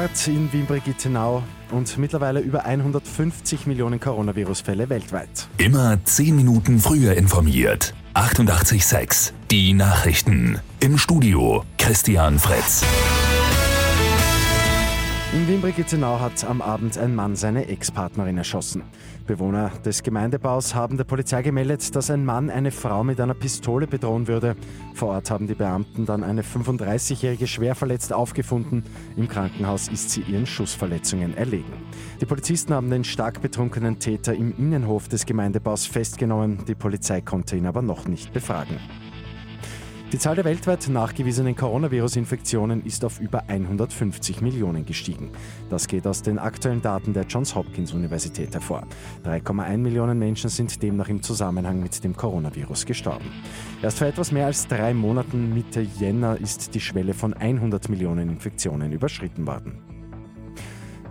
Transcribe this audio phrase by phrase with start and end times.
[0.00, 1.42] Mord in Wien-Brigittenau
[1.72, 5.46] und mittlerweile über 150 Millionen Coronavirus-Fälle weltweit.
[5.58, 7.92] Immer 10 Minuten früher informiert.
[8.14, 10.58] 88.6 Die Nachrichten.
[10.80, 12.82] Im Studio Christian Fritz.
[15.32, 18.82] In Wien-Brigittenau hat am Abend ein Mann seine Ex-Partnerin erschossen.
[19.28, 23.86] Bewohner des Gemeindebaus haben der Polizei gemeldet, dass ein Mann eine Frau mit einer Pistole
[23.86, 24.56] bedrohen würde.
[24.94, 28.82] Vor Ort haben die Beamten dann eine 35-Jährige schwer verletzt aufgefunden.
[29.16, 31.74] Im Krankenhaus ist sie ihren Schussverletzungen erlegen.
[32.20, 36.64] Die Polizisten haben den stark betrunkenen Täter im Innenhof des Gemeindebaus festgenommen.
[36.66, 38.78] Die Polizei konnte ihn aber noch nicht befragen.
[40.12, 45.30] Die Zahl der weltweit nachgewiesenen Coronavirus-Infektionen ist auf über 150 Millionen gestiegen.
[45.68, 48.82] Das geht aus den aktuellen Daten der Johns Hopkins Universität hervor.
[49.24, 53.30] 3,1 Millionen Menschen sind demnach im Zusammenhang mit dem Coronavirus gestorben.
[53.82, 58.30] Erst vor etwas mehr als drei Monaten, Mitte Jänner, ist die Schwelle von 100 Millionen
[58.30, 59.99] Infektionen überschritten worden.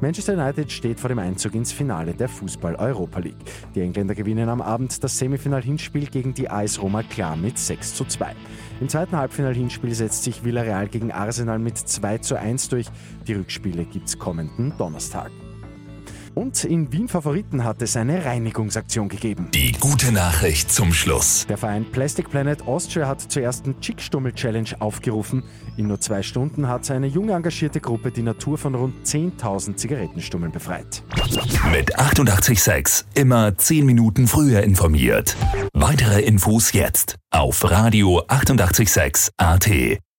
[0.01, 3.35] Manchester United steht vor dem Einzug ins Finale der Fußball-Europa League.
[3.75, 8.05] Die Engländer gewinnen am Abend das Semifinal-Hinspiel gegen die AS Roma klar mit 6 zu
[8.05, 8.33] 2.
[8.79, 12.87] Im zweiten Halbfinal-Hinspiel setzt sich Villarreal gegen Arsenal mit 2 zu 1 durch.
[13.27, 15.31] Die Rückspiele gibt's kommenden Donnerstag.
[16.39, 19.49] Und in Wien Favoriten hat es eine Reinigungsaktion gegeben.
[19.53, 21.45] Die gute Nachricht zum Schluss.
[21.49, 25.43] Der Verein Plastic Planet Austria hat zur ersten Chickstummel-Challenge aufgerufen.
[25.75, 30.53] In nur zwei Stunden hat eine junge engagierte Gruppe die Natur von rund 10.000 Zigarettenstummeln
[30.53, 31.03] befreit.
[31.73, 35.35] Mit 886 immer 10 Minuten früher informiert.
[35.73, 39.99] Weitere Infos jetzt auf Radio 886 AT.